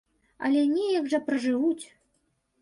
Але 0.47 0.63
неяк 0.71 1.05
жа 1.11 1.19
пражывуць! 1.27 1.85